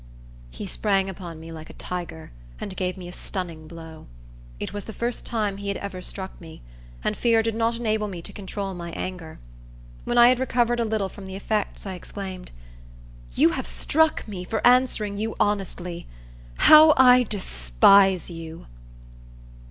He 0.49 0.65
sprang 0.65 1.09
upon 1.11 1.39
me 1.39 1.51
like 1.51 1.69
a 1.69 1.73
tiger, 1.77 2.31
and 2.59 2.75
gave 2.75 2.97
me 2.97 3.07
a 3.07 3.11
stunning 3.11 3.67
blow. 3.67 4.07
It 4.59 4.73
was 4.73 4.85
the 4.85 4.93
first 4.97 5.27
time 5.27 5.57
he 5.57 5.67
had 5.67 5.77
ever 5.77 6.01
struck 6.01 6.41
me; 6.41 6.63
and 7.03 7.15
fear 7.15 7.43
did 7.43 7.53
not 7.53 7.75
enable 7.75 8.07
me 8.07 8.23
to 8.23 8.33
control 8.33 8.73
my 8.73 8.89
anger. 8.93 9.37
When 10.03 10.17
I 10.17 10.29
had 10.29 10.39
recovered 10.39 10.79
a 10.79 10.85
little 10.85 11.07
from 11.07 11.27
the 11.27 11.35
effects, 11.35 11.85
I 11.85 11.93
exclaimed, 11.93 12.49
"You 13.35 13.49
have 13.49 13.67
struck 13.67 14.27
me 14.27 14.43
for 14.43 14.65
answering 14.65 15.19
you 15.19 15.35
honestly. 15.39 16.07
How 16.55 16.95
I 16.97 17.21
despise 17.21 18.27
you!" 18.31 18.65